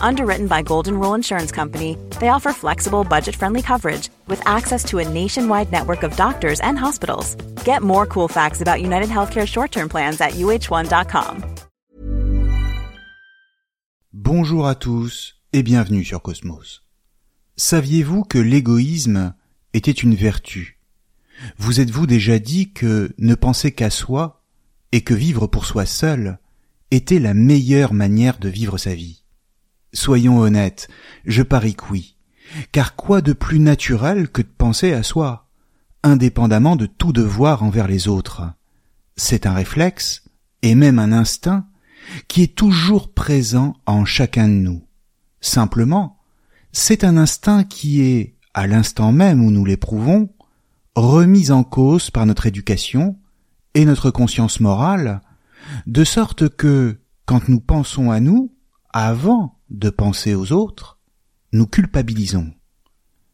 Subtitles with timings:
[0.00, 4.98] Underwritten by Golden Rule Insurance Company, they offer flexible, budget friendly coverage with access to
[4.98, 7.36] a nationwide network of doctors and hospitals.
[7.64, 11.44] Get more cool facts about United Healthcare short term plans at uh1.com.
[14.12, 16.82] Bonjour à tous et bienvenue sur Cosmos.
[17.56, 19.34] Saviez-vous que l'égoïsme
[19.72, 20.78] était une vertu?
[21.58, 24.42] Vous êtes-vous déjà dit que ne penser qu'à soi
[24.92, 26.38] et que vivre pour soi seul
[26.90, 29.21] était la meilleure manière de vivre sa vie?
[29.92, 30.88] Soyons honnêtes,
[31.26, 32.16] je parie que oui.
[32.70, 35.48] Car quoi de plus naturel que de penser à soi,
[36.02, 38.42] indépendamment de tout devoir envers les autres?
[39.16, 40.24] C'est un réflexe,
[40.62, 41.66] et même un instinct,
[42.28, 44.82] qui est toujours présent en chacun de nous.
[45.40, 46.18] Simplement,
[46.72, 50.30] c'est un instinct qui est, à l'instant même où nous l'éprouvons,
[50.94, 53.18] remis en cause par notre éducation
[53.74, 55.20] et notre conscience morale,
[55.86, 58.54] de sorte que, quand nous pensons à nous,
[58.92, 60.98] avant de penser aux autres,
[61.52, 62.52] nous culpabilisons.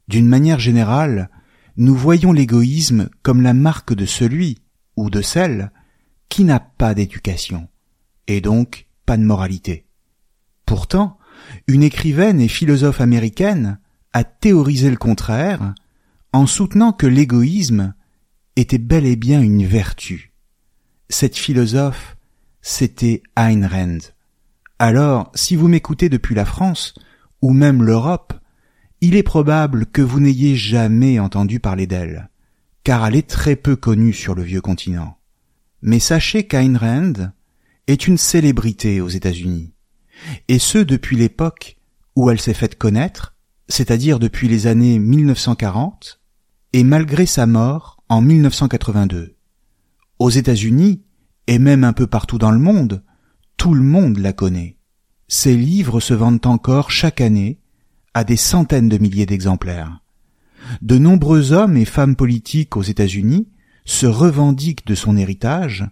[0.06, 1.30] D'une manière générale,
[1.76, 4.58] nous voyons l'égoïsme comme la marque de celui
[4.96, 5.70] ou de celle
[6.28, 7.68] qui n'a pas d'éducation
[8.26, 9.86] et donc pas de moralité.
[10.64, 11.18] Pourtant,
[11.66, 13.78] une écrivaine et philosophe américaine
[14.12, 15.74] a théorisé le contraire
[16.32, 17.94] en soutenant que l'égoïsme
[18.56, 20.32] était bel et bien une vertu.
[21.08, 22.16] Cette philosophe,
[22.60, 24.17] c'était Ayn Rand.
[24.78, 26.94] Alors, si vous m'écoutez depuis la France,
[27.42, 28.32] ou même l'Europe,
[29.00, 32.30] il est probable que vous n'ayez jamais entendu parler d'elle,
[32.84, 35.18] car elle est très peu connue sur le vieux continent.
[35.82, 37.32] Mais sachez qu'Ayn Rand
[37.88, 39.74] est une célébrité aux États-Unis,
[40.46, 41.76] et ce depuis l'époque
[42.14, 43.36] où elle s'est faite connaître,
[43.68, 46.20] c'est-à-dire depuis les années 1940,
[46.72, 49.36] et malgré sa mort en 1982.
[50.18, 51.02] Aux États-Unis,
[51.46, 53.02] et même un peu partout dans le monde,
[53.58, 54.78] tout le monde la connaît.
[55.26, 57.58] Ses livres se vendent encore chaque année
[58.14, 60.00] à des centaines de milliers d'exemplaires.
[60.80, 63.48] De nombreux hommes et femmes politiques aux États-Unis
[63.84, 65.86] se revendiquent de son héritage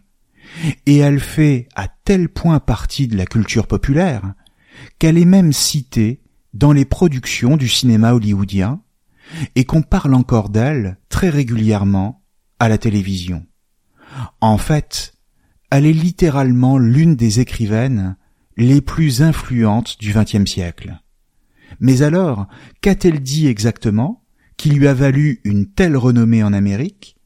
[0.87, 4.35] et elle fait à tel point partie de la culture populaire
[4.99, 6.23] qu'elle est même citée
[6.55, 8.81] dans les productions du cinéma hollywoodien
[9.57, 12.23] et qu'on parle encore d'elle très régulièrement
[12.61, 13.45] à la télévision.
[14.41, 15.16] En fait,
[15.71, 18.17] elle est littéralement l'une des écrivaines
[18.57, 21.01] les plus influentes du XXe siècle.
[21.81, 22.47] Mais alors,
[22.81, 24.23] qu'a-t-elle dit exactement
[24.57, 27.17] qui lui a valu une telle renommée en Amérique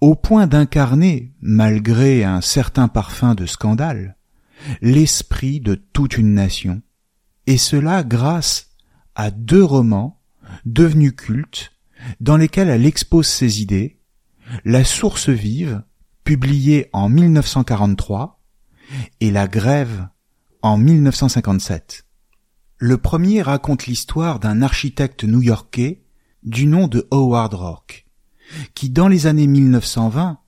[0.00, 4.16] au point d'incarner, malgré un certain parfum de scandale,
[4.80, 6.82] l'esprit de toute une nation,
[7.46, 8.70] et cela grâce
[9.14, 10.20] à deux romans
[10.64, 11.72] devenus cultes
[12.20, 14.00] dans lesquels elle expose ses idées,
[14.64, 15.82] La source vive,
[16.26, 18.42] publié en 1943,
[19.20, 20.08] et La grève
[20.60, 22.04] en 1957.
[22.78, 26.02] Le premier raconte l'histoire d'un architecte new-yorkais
[26.42, 28.06] du nom de Howard Rock
[28.74, 30.40] qui, dans les années 1920,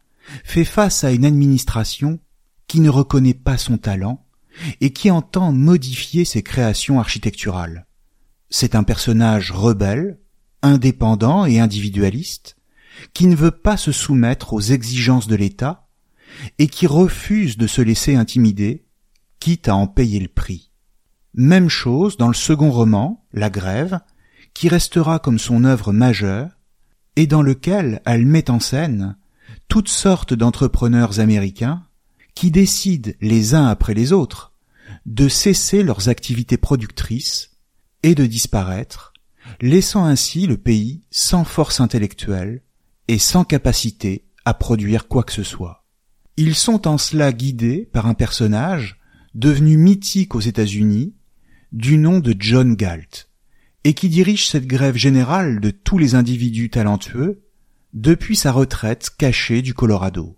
[0.43, 2.19] fait face à une administration
[2.66, 4.27] qui ne reconnaît pas son talent
[4.81, 7.87] et qui entend modifier ses créations architecturales.
[8.50, 10.19] C'est un personnage rebelle,
[10.60, 12.57] indépendant et individualiste,
[13.14, 15.88] qui ne veut pas se soumettre aux exigences de l'État
[16.59, 18.84] et qui refuse de se laisser intimider,
[19.41, 20.71] quitte à en payer le prix.
[21.34, 24.00] Même chose dans le second roman, La Grève,
[24.54, 26.50] qui restera comme son œuvre majeure
[27.16, 29.16] et dans lequel elle met en scène
[29.68, 31.84] toutes sortes d'entrepreneurs américains
[32.34, 34.53] qui décident les uns après les autres
[35.06, 37.56] de cesser leurs activités productrices
[38.03, 39.12] et de disparaître,
[39.60, 42.62] laissant ainsi le pays sans force intellectuelle
[43.09, 45.84] et sans capacité à produire quoi que ce soit.
[46.37, 49.01] Ils sont en cela guidés par un personnage
[49.34, 51.15] devenu mythique aux États-Unis
[51.72, 53.28] du nom de John Galt
[53.84, 57.43] et qui dirige cette grève générale de tous les individus talentueux
[57.95, 60.37] depuis sa retraite cachée du Colorado.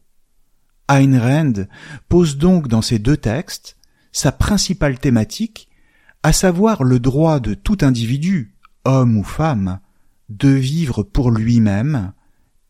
[0.88, 1.66] Ayn Rand
[2.08, 3.76] pose donc dans ces deux textes
[4.12, 5.68] sa principale thématique,
[6.22, 9.80] à savoir le droit de tout individu, homme ou femme,
[10.28, 12.12] de vivre pour lui-même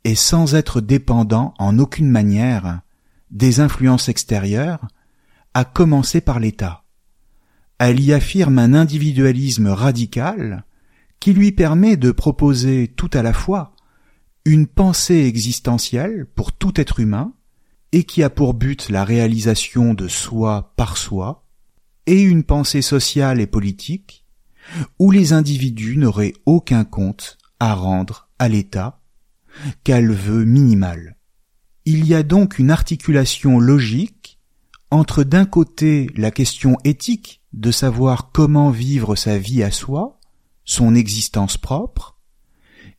[0.05, 2.81] et sans être dépendant en aucune manière
[3.31, 4.88] des influences extérieures,
[5.55, 6.85] à commencer par l'État.
[7.79, 10.64] Elle y affirme un individualisme radical
[11.19, 13.75] qui lui permet de proposer tout à la fois
[14.44, 17.32] une pensée existentielle pour tout être humain
[17.93, 21.44] et qui a pour but la réalisation de soi par soi,
[22.06, 24.25] et une pensée sociale et politique
[24.99, 29.00] où les individus n'auraient aucun compte à rendre à l'État
[29.84, 31.16] qu'elle veut minimal.
[31.84, 34.38] Il y a donc une articulation logique
[34.90, 40.18] entre d'un côté la question éthique de savoir comment vivre sa vie à soi,
[40.64, 42.18] son existence propre,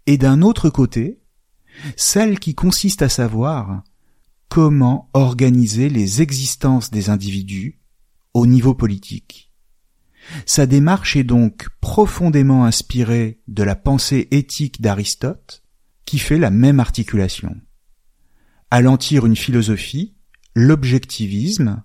[0.05, 1.19] et d'un autre côté,
[1.95, 3.83] celle qui consiste à savoir
[4.49, 7.79] comment organiser les existences des individus
[8.33, 9.51] au niveau politique.
[10.45, 15.60] Sa démarche est donc profondément inspirée de la pensée éthique d'Aristote,
[16.11, 17.55] qui fait la même articulation.
[18.69, 20.13] À en tire une philosophie,
[20.55, 21.83] l'objectivisme,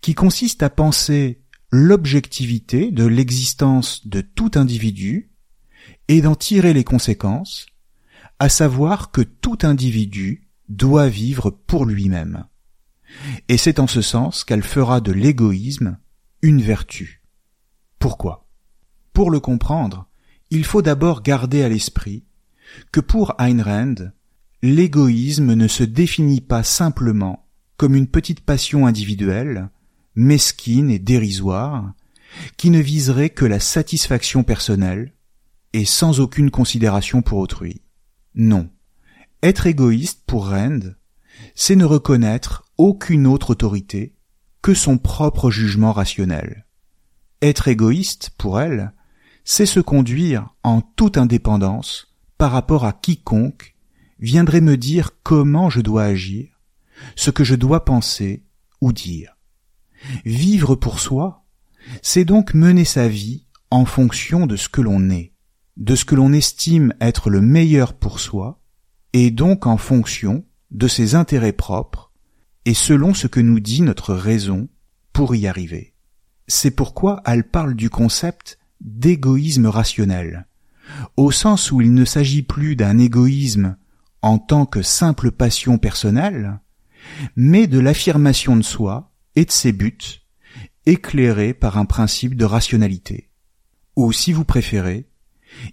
[0.00, 5.30] qui consiste à penser l'objectivité de l'existence de tout individu
[6.08, 7.66] et d'en tirer les conséquences,
[8.40, 12.46] à savoir que tout individu doit vivre pour lui-même.
[13.46, 16.00] Et c'est en ce sens qu'elle fera de l'égoïsme
[16.42, 17.22] une vertu.
[18.00, 18.48] Pourquoi?
[19.12, 20.08] Pour le comprendre,
[20.50, 22.24] il faut d'abord garder à l'esprit
[22.92, 24.10] que pour Ayn Rand,
[24.62, 27.46] l'égoïsme ne se définit pas simplement
[27.76, 29.70] comme une petite passion individuelle,
[30.14, 31.92] mesquine et dérisoire,
[32.56, 35.12] qui ne viserait que la satisfaction personnelle
[35.72, 37.82] et sans aucune considération pour autrui.
[38.34, 38.70] Non.
[39.42, 40.80] Être égoïste pour Rand,
[41.54, 44.14] c'est ne reconnaître aucune autre autorité
[44.62, 46.66] que son propre jugement rationnel.
[47.42, 48.92] Être égoïste, pour elle,
[49.44, 52.05] c'est se conduire en toute indépendance
[52.38, 53.74] par rapport à quiconque
[54.18, 56.60] viendrait me dire comment je dois agir,
[57.14, 58.44] ce que je dois penser
[58.80, 59.36] ou dire.
[60.24, 61.44] Vivre pour soi,
[62.02, 65.32] c'est donc mener sa vie en fonction de ce que l'on est,
[65.76, 68.60] de ce que l'on estime être le meilleur pour soi,
[69.12, 72.12] et donc en fonction de ses intérêts propres
[72.64, 74.68] et selon ce que nous dit notre raison
[75.12, 75.94] pour y arriver.
[76.48, 80.46] C'est pourquoi elle parle du concept d'égoïsme rationnel,
[81.16, 83.76] au sens où il ne s'agit plus d'un égoïsme
[84.22, 86.60] en tant que simple passion personnelle,
[87.36, 90.22] mais de l'affirmation de soi et de ses buts,
[90.86, 93.30] éclairés par un principe de rationalité.
[93.96, 95.08] Ou si vous préférez,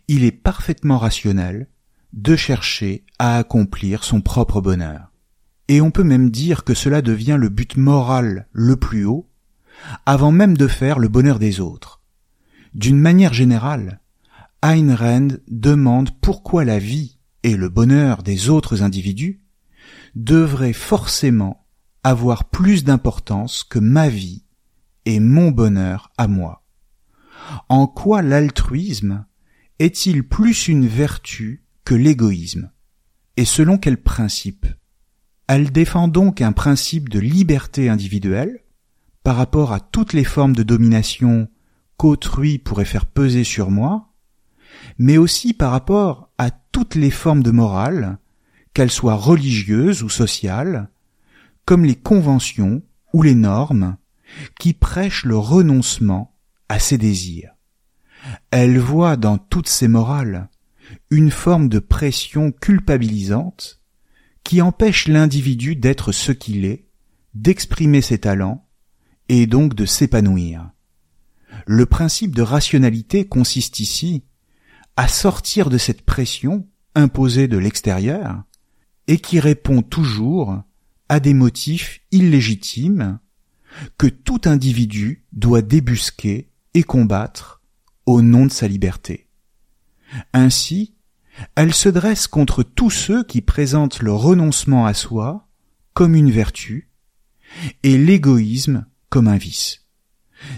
[0.07, 1.68] il est parfaitement rationnel
[2.13, 5.12] de chercher à accomplir son propre bonheur.
[5.68, 9.30] Et on peut même dire que cela devient le but moral le plus haut,
[10.06, 12.01] avant même de faire le bonheur des autres.
[12.74, 14.00] D'une manière générale,
[14.65, 19.44] Ayn Rand demande pourquoi la vie et le bonheur des autres individus
[20.15, 21.68] devraient forcément
[22.06, 24.45] avoir plus d'importance que ma vie
[25.04, 26.63] et mon bonheur à moi.
[27.68, 29.25] En quoi l'altruisme
[29.80, 32.71] est-il plus une vertu que l'égoïsme?
[33.36, 34.65] Et selon quel principe?
[35.48, 38.63] Elle défend donc un principe de liberté individuelle
[39.24, 41.50] par rapport à toutes les formes de domination
[41.98, 44.12] qu'autrui pourrait faire peser sur moi,
[44.98, 48.18] mais aussi par rapport à toutes les formes de morale,
[48.74, 50.89] qu'elles soient religieuses ou sociales,
[51.65, 52.82] comme les conventions
[53.13, 53.98] ou les normes
[54.60, 56.36] qui prêchent le renoncement
[56.70, 57.51] à ses désirs.
[58.51, 60.50] Elle voit dans toutes ces morales
[61.10, 63.82] une forme de pression culpabilisante
[64.44, 66.88] qui empêche l'individu d'être ce qu'il est,
[67.34, 68.68] d'exprimer ses talents
[69.30, 70.70] et donc de s'épanouir.
[71.65, 74.24] Le principe de rationalité consiste ici
[74.95, 78.43] à sortir de cette pression imposée de l'extérieur
[79.07, 80.62] et qui répond toujours
[81.09, 83.19] à des motifs illégitimes
[83.97, 87.62] que tout individu doit débusquer et combattre
[88.05, 89.27] au nom de sa liberté.
[90.33, 90.93] Ainsi,
[91.55, 95.47] elle se dresse contre tous ceux qui présentent le renoncement à soi
[95.93, 96.89] comme une vertu
[97.83, 99.82] et l'égoïsme comme un vice.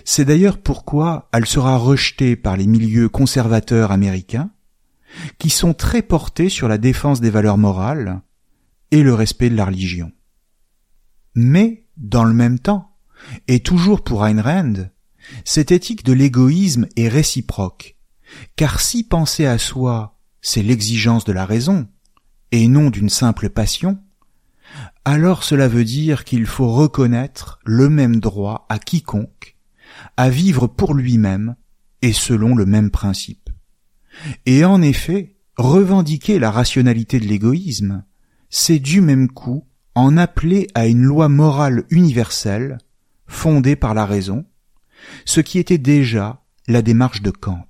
[0.03, 4.51] C'est d'ailleurs pourquoi elle sera rejetée par les milieux conservateurs américains,
[5.37, 8.21] qui sont très portés sur la défense des valeurs morales
[8.91, 10.11] et le respect de la religion.
[11.35, 12.91] Mais, dans le même temps,
[13.47, 14.89] et toujours pour Ayn Rand,
[15.43, 17.95] cette éthique de l'égoïsme est réciproque
[18.55, 21.87] car si penser à soi, c'est l'exigence de la raison,
[22.51, 23.99] et non d'une simple passion,
[25.03, 29.54] alors cela veut dire qu'il faut reconnaître le même droit à quiconque,
[30.17, 31.55] à vivre pour lui-même
[32.01, 33.49] et selon le même principe.
[34.45, 38.03] Et en effet, revendiquer la rationalité de l'égoïsme,
[38.49, 42.77] c'est du même coup en appeler à une loi morale universelle,
[43.27, 44.45] fondée par la raison,
[45.23, 47.69] ce qui était déjà la démarche de Kant.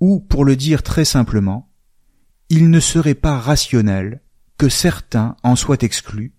[0.00, 1.70] Ou, pour le dire très simplement,
[2.48, 4.22] il ne serait pas rationnel
[4.58, 6.34] que certains en soient exclus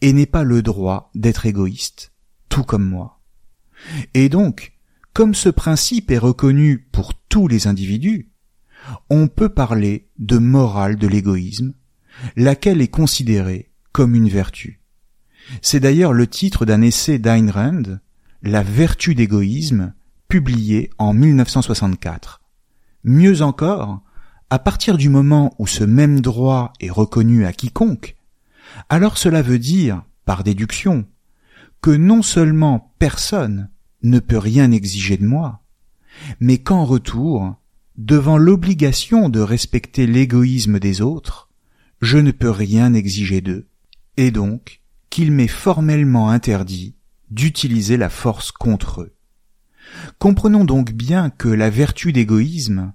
[0.00, 2.12] et n'aient pas le droit d'être égoïstes,
[2.48, 3.17] tout comme moi.
[4.14, 4.72] Et donc,
[5.12, 8.30] comme ce principe est reconnu pour tous les individus,
[9.10, 11.74] on peut parler de morale de l'égoïsme,
[12.36, 14.80] laquelle est considérée comme une vertu.
[15.62, 17.98] C'est d'ailleurs le titre d'un essai d'Ayn Rand,
[18.42, 19.94] La vertu d'égoïsme,
[20.28, 22.42] publié en 1964.
[23.04, 24.02] Mieux encore,
[24.50, 28.16] à partir du moment où ce même droit est reconnu à quiconque,
[28.88, 31.06] alors cela veut dire, par déduction,
[31.80, 33.70] que non seulement personne
[34.02, 35.62] ne peut rien exiger de moi,
[36.40, 37.56] mais qu'en retour,
[37.96, 41.48] devant l'obligation de respecter l'égoïsme des autres,
[42.00, 43.66] je ne peux rien exiger d'eux,
[44.16, 44.80] et donc
[45.10, 46.94] qu'il m'est formellement interdit
[47.30, 49.14] d'utiliser la force contre eux.
[50.18, 52.92] Comprenons donc bien que la vertu d'égoïsme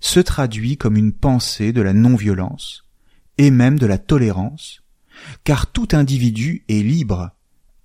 [0.00, 2.84] se traduit comme une pensée de la non-violence
[3.38, 4.82] et même de la tolérance,
[5.44, 7.30] car tout individu est libre,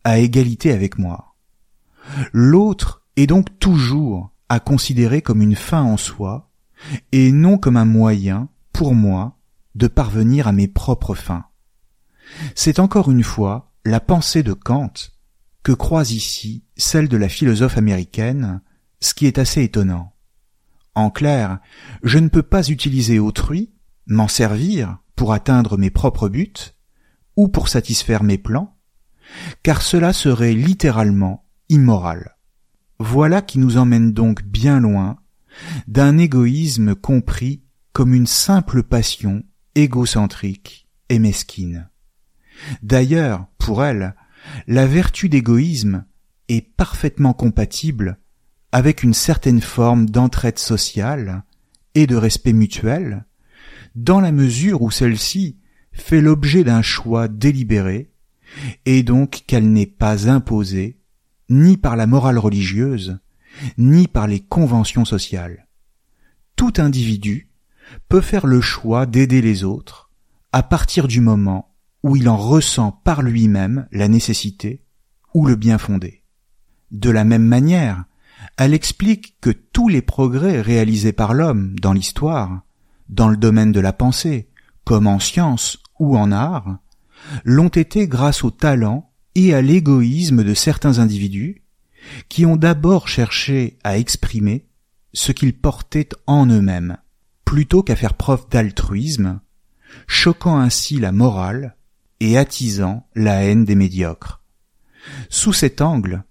[0.10, 1.36] à égalité avec moi.
[2.34, 6.50] L'autre est donc toujours à considérer comme une fin en soi,
[7.12, 9.38] et non comme un moyen, pour moi,
[9.76, 11.46] de parvenir à mes propres fins.
[12.56, 14.94] C'est encore une fois la pensée de Kant
[15.62, 18.62] que croise ici celle de la philosophe américaine,
[19.02, 20.14] ce qui est assez étonnant.
[20.96, 21.60] En clair,
[22.02, 23.74] je ne peux pas utiliser autrui,
[24.08, 26.74] m'en servir pour atteindre mes propres buts,
[27.36, 28.79] ou pour satisfaire mes plans,
[29.64, 32.36] car cela serait littéralement immoral.
[33.00, 35.18] Voilà qui nous emmène donc bien loin
[35.88, 37.62] d'un égoïsme compris
[37.94, 39.44] comme une simple passion
[39.76, 41.90] égocentrique et mesquine.
[42.84, 44.16] D'ailleurs, pour elle,
[44.68, 46.06] la vertu d'égoïsme
[46.48, 48.18] est parfaitement compatible
[48.72, 51.44] avec une certaine forme d'entraide sociale
[51.96, 53.26] et de respect mutuel,
[53.96, 55.58] dans la mesure où celle-ci
[55.92, 58.12] fait l'objet d'un choix délibéré,
[58.86, 61.00] et donc qu'elle n'est pas imposée
[61.50, 63.20] ni par la morale religieuse,
[63.78, 65.68] ni par les conventions sociales.
[66.56, 67.50] Tout individu
[68.08, 70.12] peut faire le choix d'aider les autres
[70.52, 74.84] à partir du moment où il en ressent par lui-même la nécessité
[75.34, 76.24] ou le bien fondé.
[76.92, 78.06] De la même manière,
[78.58, 82.62] elle explique que tous les progrès réalisés par l'homme dans l'histoire,
[83.10, 84.50] dans le domaine de la pensée,
[84.86, 86.80] comme en science ou en art,
[87.44, 91.64] l'ont été grâce au talent et à l'égoïsme de certains individus
[92.28, 94.66] qui ont d'abord cherché à exprimer
[95.14, 96.98] ce qu'ils portaient en eux-mêmes,
[97.46, 99.40] plutôt qu'à faire preuve d'altruisme,
[100.08, 101.76] choquant ainsi la morale
[102.20, 104.42] et attisant la haine des médiocres.
[105.30, 106.24] Sous cet angle,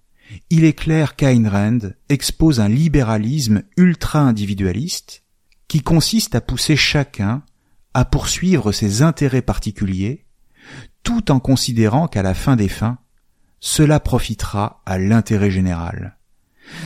[0.51, 5.25] il est clair qu'Ayn Rand expose un libéralisme ultra-individualiste
[5.69, 7.43] qui consiste à pousser chacun
[7.95, 10.27] à poursuivre ses intérêts particuliers
[11.09, 12.99] tout en considérant qu'à la fin des fins,
[13.61, 16.19] cela profitera à l'intérêt général.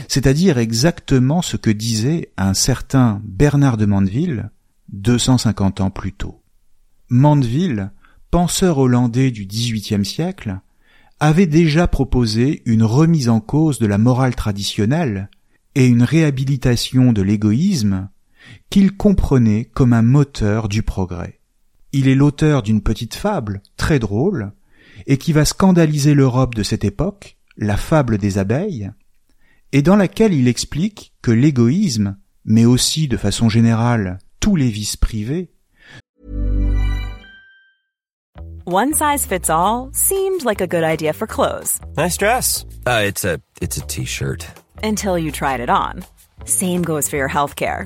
[0.07, 4.49] C'est-à-dire exactement ce que disait un certain Bernard de Mandeville
[4.93, 6.41] 250 ans plus tôt.
[7.09, 7.91] Mandeville,
[8.31, 10.61] penseur hollandais du XVIIIe siècle,
[11.19, 15.29] avait déjà proposé une remise en cause de la morale traditionnelle
[15.75, 18.07] et une réhabilitation de l'égoïsme
[18.69, 21.41] qu'il comprenait comme un moteur du progrès.
[21.93, 24.51] Il est l'auteur d'une petite fable très drôle
[25.05, 28.91] et qui va scandaliser l'Europe de cette époque, la fable des abeilles,
[29.71, 34.97] et dans laquelle il explique que l'égoïsme, mais aussi de façon générale tous les vices
[34.97, 35.51] privés,
[38.65, 41.81] One size fits all seemed like a good idea for clothes.
[41.97, 42.65] Nice dress.
[42.87, 44.47] Uh, it's a it's a t-shirt.
[44.81, 46.05] Until you tried it on.
[46.45, 47.85] Same goes for your healthcare.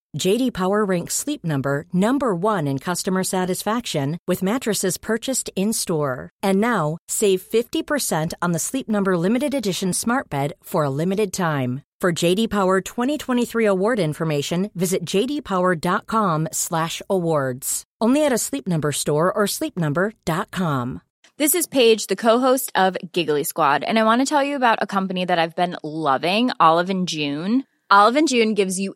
[0.17, 6.29] JD Power ranks Sleep Number number 1 in customer satisfaction with mattresses purchased in-store.
[6.43, 11.31] And now, save 50% on the Sleep Number limited edition Smart Bed for a limited
[11.31, 11.83] time.
[12.01, 17.83] For JD Power 2023 award information, visit jdpower.com/awards.
[18.01, 21.01] Only at a Sleep Number store or sleepnumber.com.
[21.37, 24.79] This is Paige, the co-host of Giggly Squad, and I want to tell you about
[24.81, 27.65] a company that I've been loving, Olive and June.
[27.89, 28.95] Olive and June gives you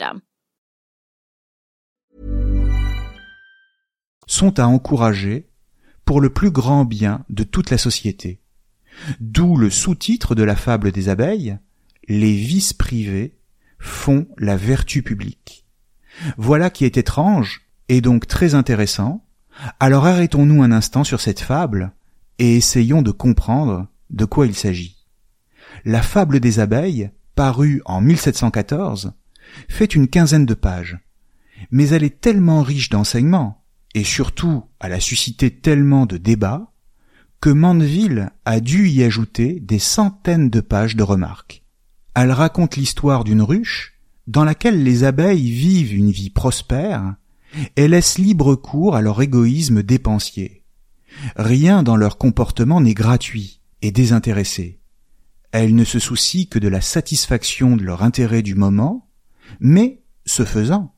[4.31, 5.49] Sont à encourager
[6.05, 8.39] pour le plus grand bien de toute la société.
[9.19, 11.57] D'où le sous-titre de la fable des abeilles,
[12.07, 13.37] Les vices privés
[13.77, 15.65] font la vertu publique.
[16.37, 19.23] Voilà qui est étrange et donc très intéressant.
[19.79, 21.93] Alors arrêtons-nous un instant sur cette fable
[22.39, 25.05] et essayons de comprendre de quoi il s'agit.
[25.85, 29.13] La fable des abeilles, parue en 1714,
[29.69, 30.99] fait une quinzaine de pages.
[31.69, 36.71] Mais elle est tellement riche d'enseignements, et surtout elle a suscité tellement de débats,
[37.39, 41.63] que Mandeville a dû y ajouter des centaines de pages de remarques.
[42.13, 47.15] Elle raconte l'histoire d'une ruche dans laquelle les abeilles vivent une vie prospère
[47.75, 50.63] et laissent libre cours à leur égoïsme dépensier.
[51.35, 54.79] Rien dans leur comportement n'est gratuit et désintéressé.
[55.51, 59.09] Elles ne se soucient que de la satisfaction de leur intérêt du moment,
[59.59, 60.95] mais, ce faisant,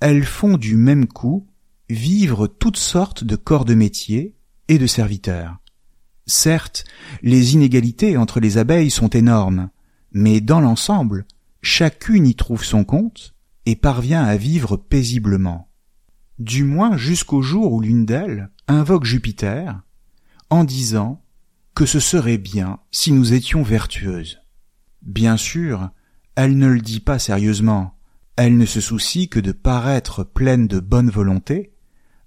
[0.00, 1.46] elles font du même coup
[1.88, 4.34] vivre toutes sortes de corps de métier
[4.68, 5.58] et de serviteurs.
[6.26, 6.84] Certes,
[7.22, 9.70] les inégalités entre les abeilles sont énormes,
[10.12, 11.24] mais dans l'ensemble,
[11.62, 15.68] chacune y trouve son compte et parvient à vivre paisiblement.
[16.38, 19.80] Du moins jusqu'au jour où l'une d'elles invoque Jupiter
[20.50, 21.22] en disant
[21.74, 24.38] que ce serait bien si nous étions vertueuses.
[25.02, 25.90] Bien sûr,
[26.36, 27.98] elle ne le dit pas sérieusement,
[28.36, 31.72] elle ne se soucie que de paraître pleine de bonne volonté,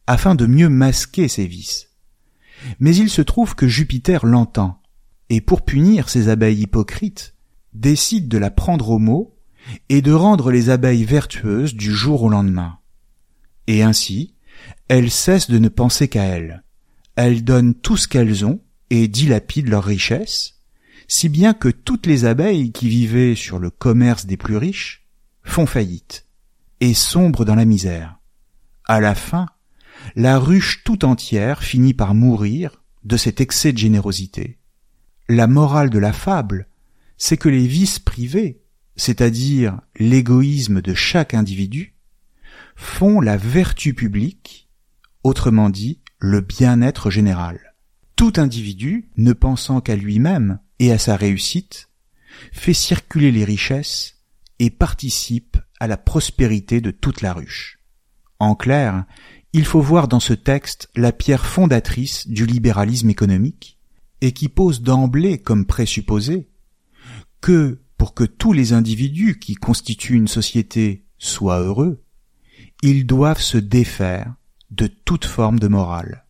[0.08, 1.89] afin de mieux masquer ses vices.
[2.80, 4.82] Mais il se trouve que Jupiter l'entend,
[5.30, 7.36] et pour punir ces abeilles hypocrites,
[7.74, 9.36] décide de la prendre au mot
[9.89, 12.80] et de rendre les abeilles vertueuses du jour au lendemain.
[13.67, 14.34] Et ainsi,
[14.88, 16.63] elles cessent de ne penser qu'à elles.
[17.15, 20.59] Elles donnent tout ce qu'elles ont et dilapident leurs richesses,
[21.10, 25.08] si bien que toutes les abeilles qui vivaient sur le commerce des plus riches
[25.43, 26.28] font faillite
[26.82, 28.19] et sombrent dans la misère.
[28.86, 29.48] À la fin,
[30.15, 34.60] la ruche tout entière finit par mourir de cet excès de générosité.
[35.28, 36.67] La morale de la fable,
[37.17, 38.62] c'est que les vices privés,
[38.95, 41.95] c'est-à-dire l'égoïsme de chaque individu,
[42.76, 44.69] font la vertu publique,
[45.24, 47.74] autrement dit le bien-être général.
[48.15, 51.89] Tout individu, ne pensant qu'à lui-même et à sa réussite,
[52.51, 54.17] fait circuler les richesses
[54.59, 57.79] et participe à la prospérité de toute la ruche.
[58.39, 59.05] En clair,
[59.53, 63.77] il faut voir dans ce texte la pierre fondatrice du libéralisme économique,
[64.21, 66.49] et qui pose d'emblée comme présupposé
[67.41, 72.03] que, pour que tous les individus qui constituent une société soient heureux,
[72.81, 74.35] ils doivent se défaire
[74.71, 76.25] de toute forme de morale.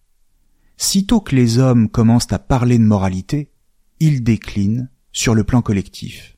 [0.77, 3.51] Sitôt que les hommes commencent à parler de moralité,
[3.99, 6.37] ils déclinent sur le plan collectif,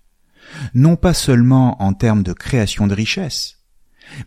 [0.74, 3.60] non pas seulement en termes de création de richesses,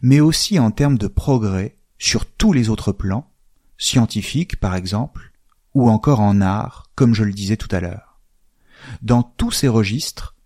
[0.03, 3.31] mais aussi en termes de progrès sur tous les autres plans,
[3.79, 5.33] scientifique par exemple,
[5.75, 8.21] ou encore en art, comme je le disais tout à l'heure.
[9.03, 10.37] Dans tous ces registres,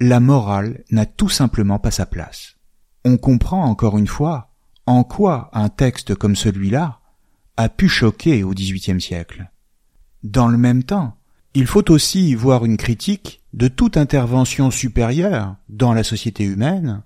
[0.00, 2.56] la morale n'a tout simplement pas sa place.
[3.04, 4.50] On comprend encore une fois
[4.86, 7.00] en quoi un texte comme celui-là
[7.56, 9.50] a pu choquer au XVIIIe siècle.
[10.24, 11.16] Dans le même temps,
[11.54, 17.02] il faut aussi voir une critique de toute intervention supérieure dans la société humaine,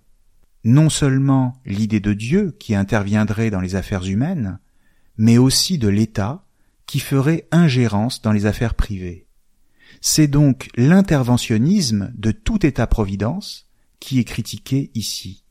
[0.62, 4.58] non seulement l'idée de Dieu qui interviendrait dans les affaires humaines,
[5.16, 6.44] mais aussi de l'État
[6.86, 9.26] qui ferait ingérence dans les affaires privées.
[10.00, 13.66] C'est donc l'interventionnisme de tout État-providence
[13.98, 15.42] qui est critiqué ici.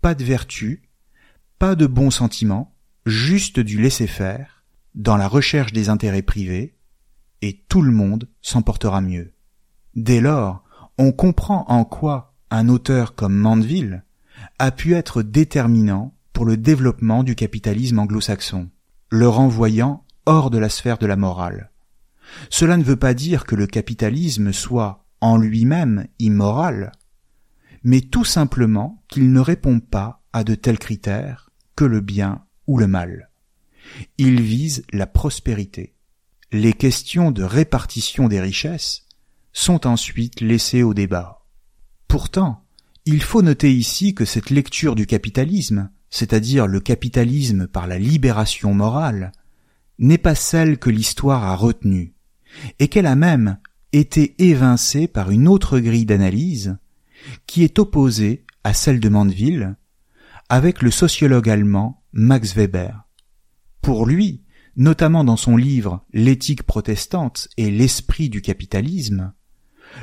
[0.00, 0.82] Pas de vertu,
[1.60, 2.74] pas de bons sentiments,
[3.06, 4.64] juste du laisser-faire,
[4.96, 6.74] dans la recherche des intérêts privés,
[7.42, 9.34] et tout le monde s'en portera mieux.
[9.94, 10.64] Dès lors,
[10.96, 14.04] on comprend en quoi un auteur comme Mandeville
[14.58, 18.70] a pu être déterminant pour le développement du capitalisme anglo-saxon,
[19.10, 21.70] le renvoyant hors de la sphère de la morale.
[22.48, 26.92] Cela ne veut pas dire que le capitalisme soit en lui-même immoral,
[27.84, 32.78] mais tout simplement qu'il ne répond pas à de tels critères que le bien ou
[32.78, 33.30] le mal.
[34.18, 35.94] Il vise la prospérité.
[36.54, 39.06] Les questions de répartition des richesses
[39.54, 41.46] sont ensuite laissées au débat.
[42.08, 42.62] Pourtant,
[43.06, 48.74] il faut noter ici que cette lecture du capitalisme, c'est-à-dire le capitalisme par la libération
[48.74, 49.32] morale,
[49.98, 52.12] n'est pas celle que l'histoire a retenue,
[52.78, 53.56] et qu'elle a même
[53.94, 56.76] été évincée par une autre grille d'analyse,
[57.46, 59.74] qui est opposée à celle de Mandeville,
[60.50, 63.04] avec le sociologue allemand Max Weber.
[63.80, 64.42] Pour lui,
[64.76, 69.32] notamment dans son livre L'éthique protestante et l'esprit du capitalisme,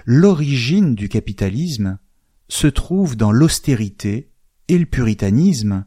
[0.05, 1.99] l'origine du capitalisme
[2.47, 4.31] se trouve dans l'austérité
[4.67, 5.85] et le puritanisme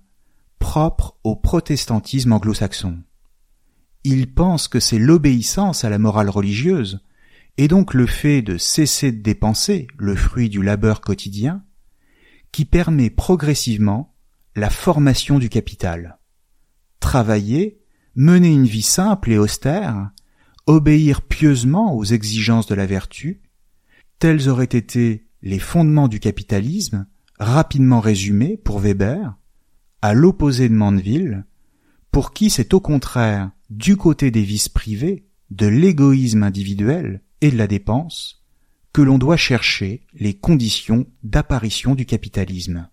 [0.58, 3.02] propres au protestantisme anglo-saxon.
[4.04, 7.04] Il pense que c'est l'obéissance à la morale religieuse,
[7.56, 11.64] et donc le fait de cesser de dépenser le fruit du labeur quotidien,
[12.52, 14.14] qui permet progressivement
[14.54, 16.18] la formation du capital.
[17.00, 17.81] Travailler,
[18.14, 20.10] mener une vie simple et austère,
[20.66, 23.40] obéir pieusement aux exigences de la vertu,
[24.18, 27.06] tels auraient été les fondements du capitalisme,
[27.38, 29.34] rapidement résumés pour Weber,
[30.00, 31.44] à l'opposé de Mandeville,
[32.10, 37.56] pour qui c'est au contraire du côté des vices privés, de l'égoïsme individuel et de
[37.56, 38.42] la dépense,
[38.92, 42.88] que l'on doit chercher les conditions d'apparition du capitalisme.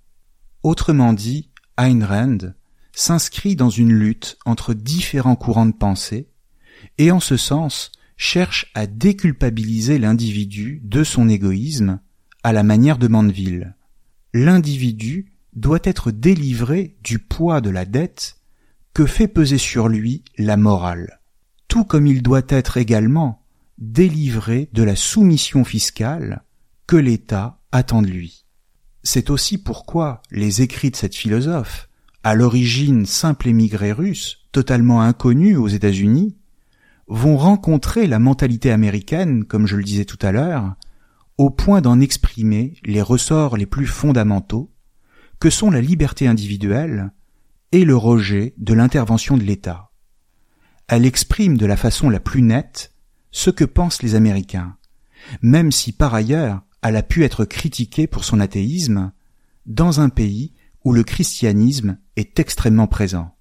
[0.63, 2.53] Autrement dit, Ayn Rand
[2.99, 6.27] s'inscrit dans une lutte entre différents courants de pensée,
[6.97, 12.01] et en ce sens cherche à déculpabiliser l'individu de son égoïsme
[12.43, 13.73] à la manière de Mandeville.
[14.33, 18.35] L'individu doit être délivré du poids de la dette
[18.93, 21.21] que fait peser sur lui la morale,
[21.69, 23.45] tout comme il doit être également
[23.77, 26.43] délivré de la soumission fiscale
[26.85, 28.45] que l'État attend de lui.
[29.03, 31.88] C'est aussi pourquoi les écrits de cette philosophe,
[32.23, 36.35] à l'origine simple émigré russe, totalement inconnu aux États-Unis,
[37.07, 40.75] vont rencontrer la mentalité américaine, comme je le disais tout à l'heure,
[41.37, 44.71] au point d'en exprimer les ressorts les plus fondamentaux,
[45.39, 47.11] que sont la liberté individuelle
[47.71, 49.89] et le rejet de l'intervention de l'État.
[50.87, 52.93] Elle exprime de la façon la plus nette
[53.31, 54.75] ce que pensent les Américains,
[55.41, 59.11] même si par ailleurs elle a pu être critiquée pour son athéisme,
[59.65, 63.35] dans un pays où le christianisme est extrêmement présent.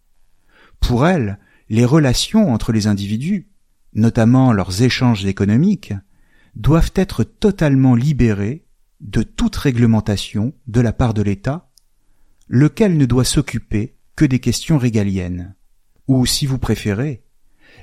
[0.81, 3.48] Pour elle, les relations entre les individus,
[3.94, 5.92] notamment leurs échanges économiques,
[6.55, 8.64] doivent être totalement libérés
[9.01, 11.70] de toute réglementation de la part de l'État,
[12.48, 15.55] lequel ne doit s'occuper que des questions régaliennes.
[16.09, 17.22] Ou, si vous préférez,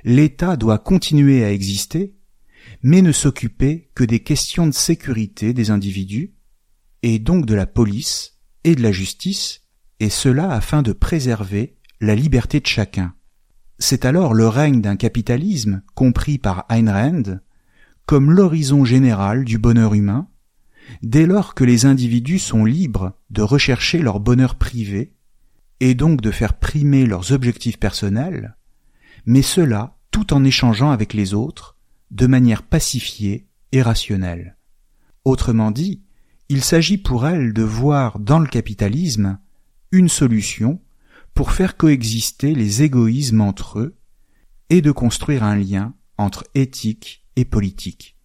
[0.04, 2.16] l'État doit continuer à exister,
[2.82, 6.34] mais ne s'occuper que des questions de sécurité des individus,
[7.04, 8.35] et donc de la police
[8.66, 9.62] et de la justice,
[10.02, 13.14] et cela afin de préserver la liberté de chacun.
[13.80, 17.40] C'est alors le règne d'un capitalisme compris par Ayn Rand
[18.06, 20.28] comme l'horizon général du bonheur humain,
[21.02, 25.14] dès lors que les individus sont libres de rechercher leur bonheur privé
[25.80, 28.56] et donc de faire primer leurs objectifs personnels,
[29.26, 31.78] mais cela tout en échangeant avec les autres
[32.12, 34.58] de manière pacifiée et rationnelle.
[35.26, 36.05] Autrement dit,
[36.50, 39.40] il s'agit pour elle de voir dans le capitalisme
[39.92, 40.80] une solution
[41.34, 43.98] pour faire coexister les égoïsmes entre eux
[44.70, 48.16] et de construire un lien entre éthique et politique.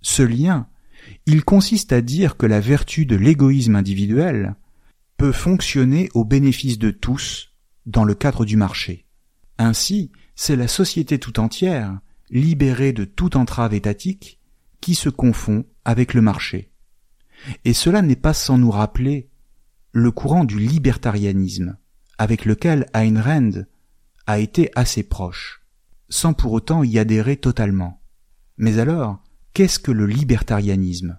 [0.00, 0.68] Ce lien,
[1.26, 4.56] il consiste à dire que la vertu de l'égoïsme individuel
[5.16, 7.54] peut fonctionner au bénéfice de tous
[7.86, 9.06] dans le cadre du marché.
[9.58, 11.98] Ainsi, c'est la société tout entière,
[12.30, 14.40] libérée de toute entrave étatique,
[14.80, 16.70] qui se confond avec le marché.
[17.64, 19.28] Et cela n'est pas sans nous rappeler
[19.92, 21.76] le courant du libertarianisme,
[22.18, 23.64] avec lequel Ayn Rand
[24.26, 25.62] a été assez proche,
[26.08, 28.00] sans pour autant y adhérer totalement.
[28.56, 29.22] Mais alors,
[29.54, 31.18] qu'est-ce que le libertarianisme?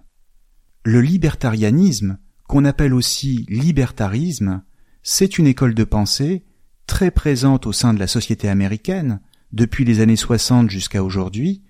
[0.84, 4.62] Le libertarianisme, qu'on appelle aussi libertarisme,
[5.02, 6.44] c'est une école de pensée
[6.86, 9.20] très présente au sein de la société américaine
[9.52, 11.62] depuis les années 60 jusqu'à aujourd'hui,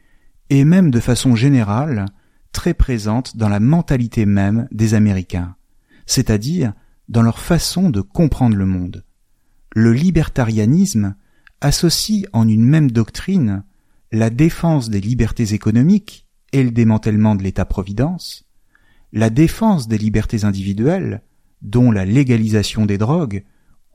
[0.48, 2.06] et même de façon générale
[2.52, 5.56] très présente dans la mentalité même des Américains,
[6.06, 6.72] c'est-à-dire
[7.08, 9.04] dans leur façon de comprendre le monde.
[9.74, 11.14] Le libertarianisme
[11.60, 13.64] associe en une même doctrine
[14.12, 18.44] la défense des libertés économiques et le démantèlement de l'État-providence,
[19.12, 21.22] la défense des libertés individuelles,
[21.62, 23.44] dont la légalisation des drogues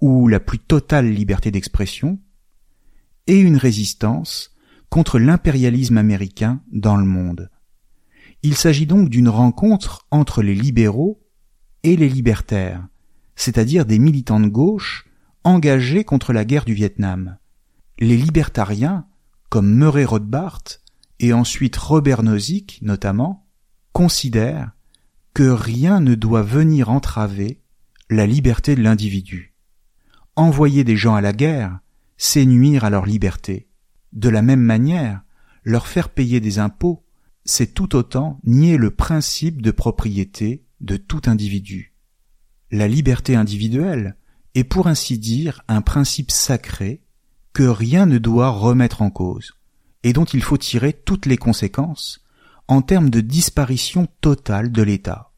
[0.01, 2.19] ou la plus totale liberté d'expression,
[3.27, 4.51] et une résistance
[4.89, 7.49] contre l'impérialisme américain dans le monde.
[8.45, 11.19] Il s'agit donc d'une rencontre entre les libéraux
[11.81, 12.87] et les libertaires,
[13.35, 15.07] c'est-à-dire des militants de gauche
[15.43, 17.39] engagés contre la guerre du Vietnam.
[17.97, 19.07] Les libertariens,
[19.49, 20.61] comme Murray Rothbard
[21.19, 23.47] et ensuite Robert Nozick notamment,
[23.93, 24.73] considèrent
[25.33, 27.63] que rien ne doit venir entraver
[28.11, 29.55] la liberté de l'individu.
[30.35, 31.79] Envoyer des gens à la guerre,
[32.17, 33.69] c'est nuire à leur liberté.
[34.13, 35.23] De la même manière,
[35.63, 37.04] leur faire payer des impôts,
[37.45, 41.93] c'est tout autant nier le principe de propriété de tout individu.
[42.71, 44.17] La liberté individuelle
[44.55, 47.01] est pour ainsi dire un principe sacré
[47.53, 49.53] que rien ne doit remettre en cause,
[50.03, 52.23] et dont il faut tirer toutes les conséquences
[52.67, 55.31] en termes de disparition totale de l'État.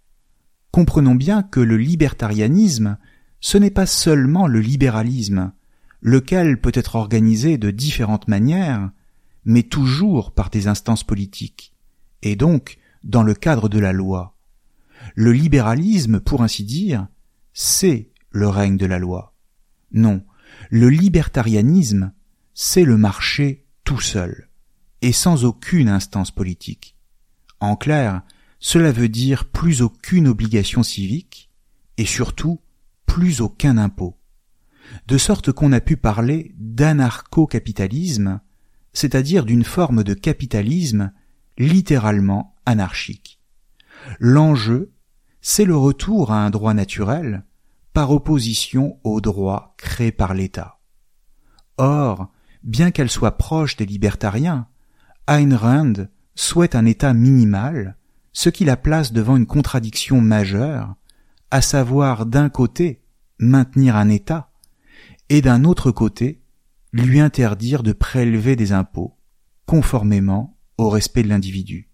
[0.71, 2.97] Comprenons bien que le libertarianisme
[3.39, 5.51] ce n'est pas seulement le libéralisme,
[6.01, 8.91] lequel peut être organisé de différentes manières,
[9.45, 11.73] mais toujours par des instances politiques,
[12.21, 14.37] et donc dans le cadre de la loi.
[15.15, 17.07] Le libéralisme, pour ainsi dire,
[17.53, 19.33] c'est le règne de la loi.
[19.91, 20.23] Non,
[20.69, 22.11] le libertarianisme,
[22.53, 24.49] c'est le marché tout seul,
[25.01, 26.95] et sans aucune instance politique.
[27.59, 28.21] En clair,
[28.59, 31.49] cela veut dire plus aucune obligation civique,
[31.97, 32.59] et surtout
[33.05, 34.17] plus aucun impôt.
[35.07, 38.39] De sorte qu'on a pu parler d'anarcho-capitalisme,
[38.93, 41.11] c'est-à-dire d'une forme de capitalisme
[41.57, 43.39] littéralement anarchique.
[44.19, 44.91] L'enjeu,
[45.41, 47.43] c'est le retour à un droit naturel
[47.93, 50.79] par opposition au droit créé par l'État.
[51.77, 52.31] Or,
[52.63, 54.67] bien qu'elle soit proche des libertariens,
[55.27, 57.97] Ayn Rand souhaite un État minimal,
[58.33, 60.95] ce qui la place devant une contradiction majeure,
[61.49, 63.01] à savoir d'un côté
[63.39, 64.51] maintenir un État,
[65.29, 66.41] et d'un autre côté
[66.93, 69.17] lui interdire de prélever des impôts,
[69.65, 71.89] conformément au respect de l'individu.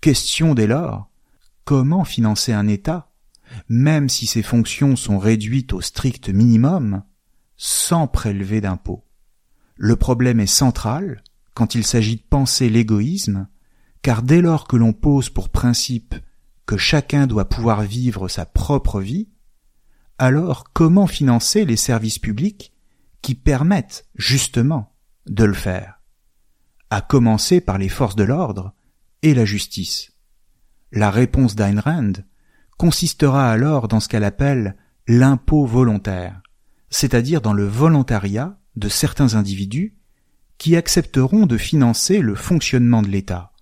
[0.00, 1.10] Question dès lors,
[1.64, 3.12] comment financer un État,
[3.68, 7.02] même si ses fonctions sont réduites au strict minimum,
[7.56, 9.04] sans prélever d'impôts?
[9.76, 11.22] Le problème est central
[11.54, 13.48] quand il s'agit de penser l'égoïsme,
[14.02, 16.14] car dès lors que l'on pose pour principe
[16.66, 19.28] que chacun doit pouvoir vivre sa propre vie,
[20.18, 22.72] alors comment financer les services publics
[23.22, 24.94] qui permettent justement
[25.26, 26.00] de le faire?
[26.90, 28.74] À commencer par les forces de l'ordre
[29.22, 30.12] et la justice.
[30.92, 32.12] La réponse d'Ayn Rand
[32.76, 34.76] consistera alors dans ce qu'elle appelle
[35.08, 36.40] l'impôt volontaire,
[36.90, 39.96] c'est-à-dire dans le volontariat de certains individus
[40.58, 43.52] qui accepteront de financer le fonctionnement de l'État.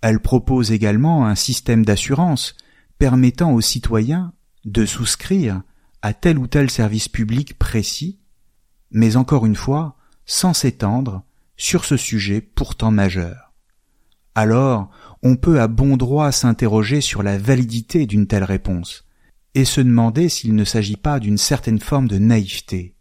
[0.00, 2.56] Elle propose également un système d'assurance
[2.98, 4.32] permettant aux citoyens
[4.64, 5.62] de souscrire
[6.02, 8.20] à tel ou tel service public précis,
[8.90, 11.22] mais encore une fois, sans s'étendre
[11.58, 13.52] sur ce sujet pourtant majeur.
[14.34, 14.88] Alors,
[15.22, 19.04] on peut à bon droit s'interroger sur la validité d'une telle réponse,
[19.54, 22.94] et se demander s'il ne s'agit pas d'une certaine forme de naïveté,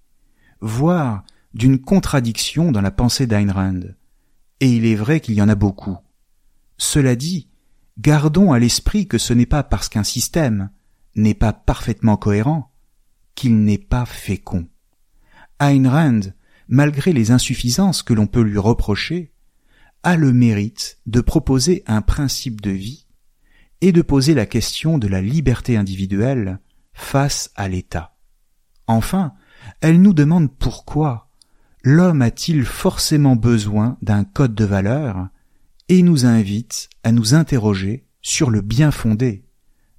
[0.60, 3.82] voire d'une contradiction dans la pensée d'Ayn Rand.
[4.60, 5.98] Et il est vrai qu'il y en a beaucoup.
[6.78, 7.48] Cela dit,
[8.00, 10.72] gardons à l'esprit que ce n'est pas parce qu'un système
[11.15, 12.72] n'est pas parfaitement cohérent
[13.36, 14.67] qu'il n'est pas fécond.
[16.67, 19.32] Malgré les insuffisances que l'on peut lui reprocher,
[20.03, 23.08] a le mérite de proposer un principe de vie
[23.82, 26.60] et de poser la question de la liberté individuelle
[26.93, 28.15] face à l'État.
[28.88, 29.34] Enfin,
[29.82, 31.30] elle nous demande pourquoi
[31.84, 35.27] l'homme a-t-il forcément besoin d'un code de valeurs
[35.89, 39.45] et nous invite à nous interroger sur le bien fondé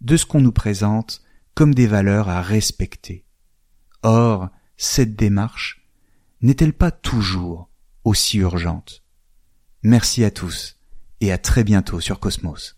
[0.01, 1.23] de ce qu'on nous présente
[1.55, 3.25] comme des valeurs à respecter.
[4.03, 5.88] Or, cette démarche
[6.41, 7.69] n'est-elle pas toujours
[8.05, 9.05] aussi urgente?
[9.83, 10.77] Merci à tous
[11.21, 12.78] et à très bientôt sur Cosmos.